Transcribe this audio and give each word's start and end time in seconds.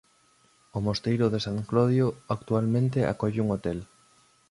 O 0.77 0.79
mosteiro 0.87 1.25
de 1.33 1.39
San 1.45 1.57
Clodio 1.69 2.07
actualmente 2.35 2.99
acolle 3.13 3.43
un 3.45 3.49
hotel. 3.55 3.79